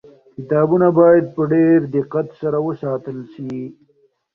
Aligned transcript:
کتابونه 0.35 0.87
باید 0.99 1.25
په 1.35 1.41
ډېر 1.53 1.79
دقت 1.97 2.27
سره 2.41 2.57
وساتل 2.67 3.17
سي. 3.33 3.53